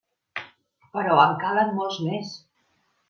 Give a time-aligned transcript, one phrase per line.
[0.95, 2.33] Però en calen molts més!